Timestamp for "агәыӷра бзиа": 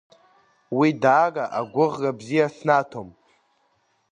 1.59-2.47